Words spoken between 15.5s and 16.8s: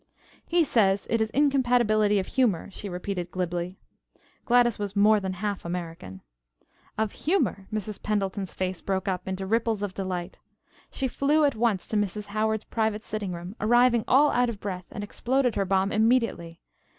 her bomb immediately.